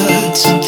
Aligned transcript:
words. 0.00 0.59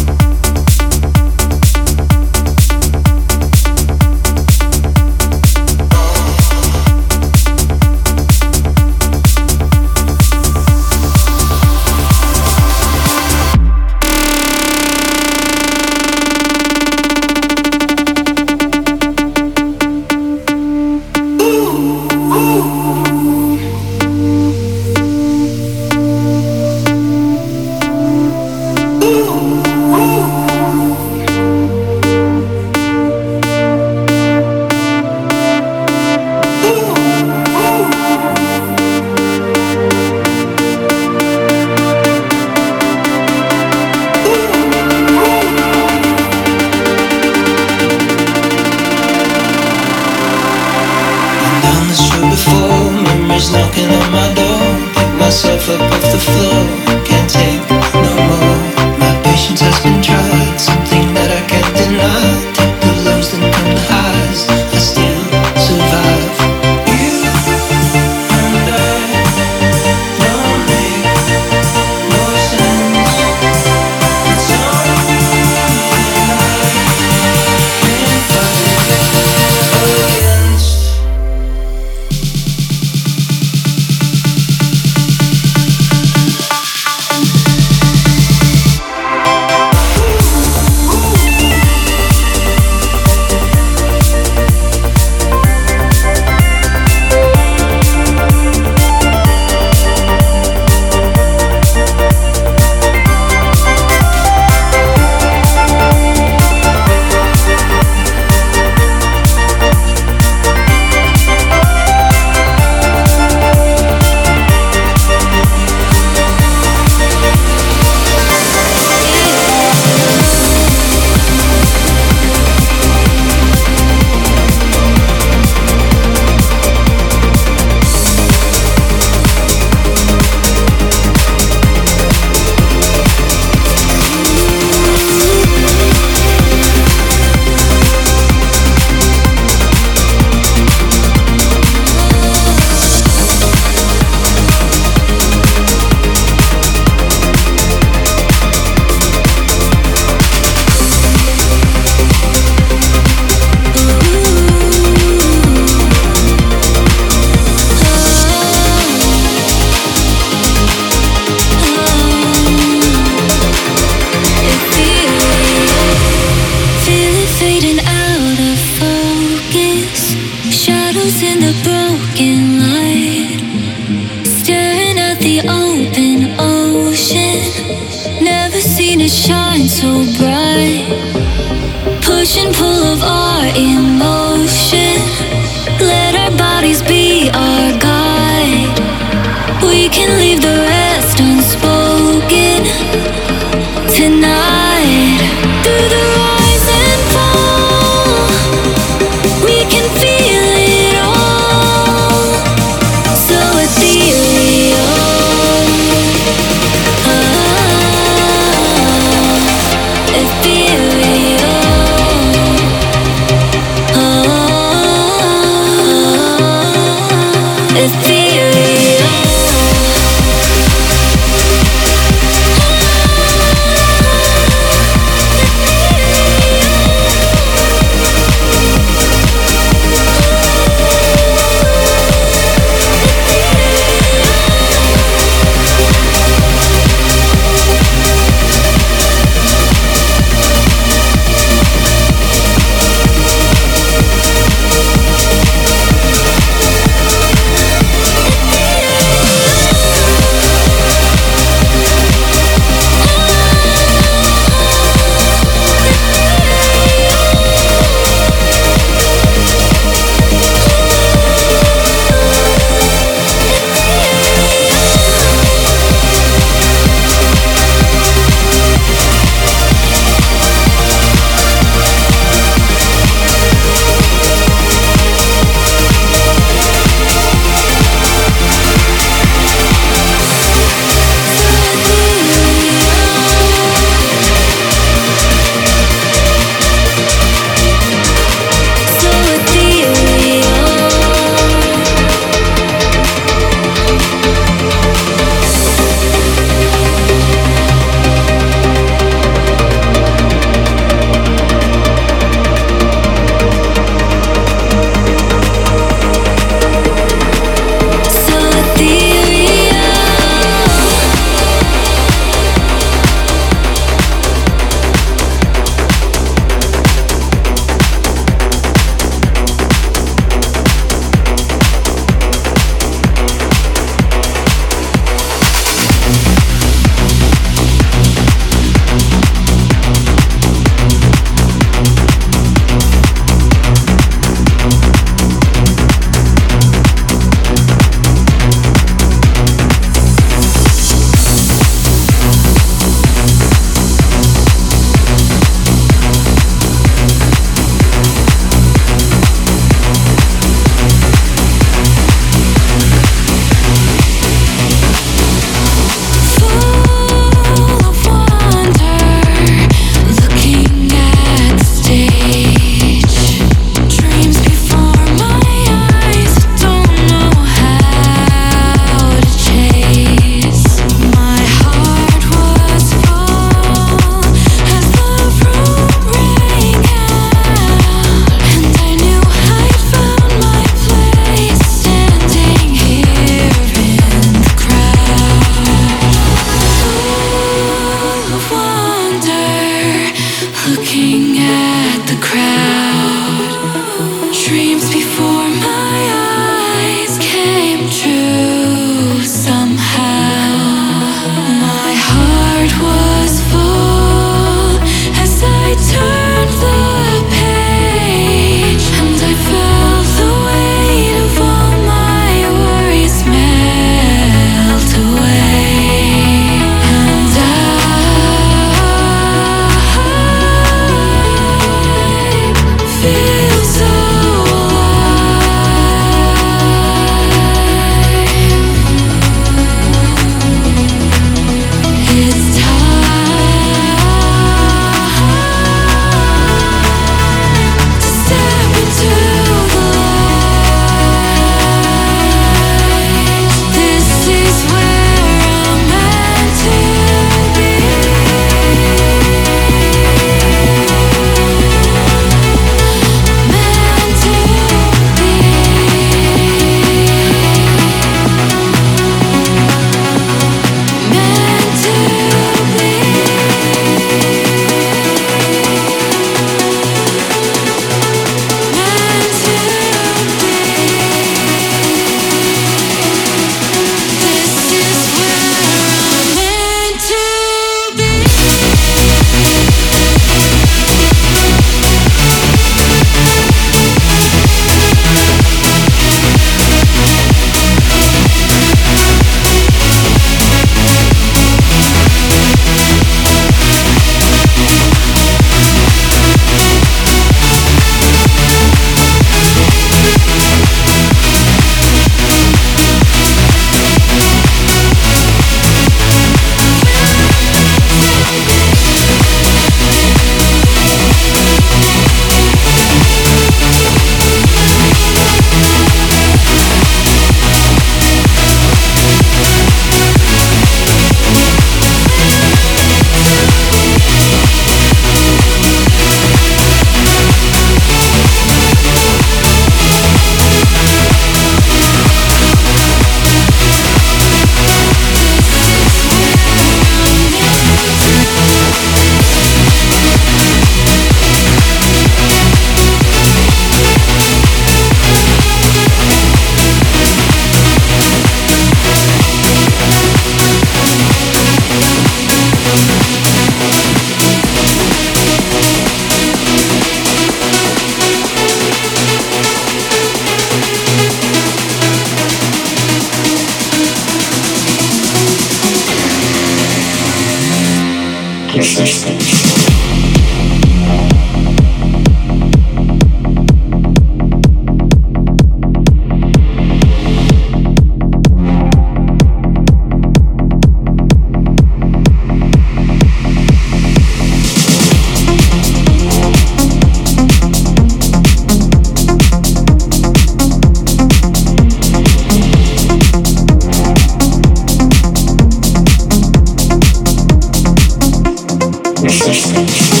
Sessions. 599.11 600.00